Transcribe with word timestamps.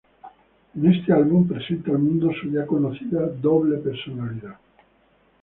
En 0.73 0.91
este 0.91 1.13
álbum 1.13 1.47
presenta 1.47 1.91
al 1.91 1.99
mundo 1.99 2.31
su 2.33 2.49
ya 2.49 2.65
conocida 2.65 3.21
"doble 3.39 3.77
personalidad". 3.77 4.55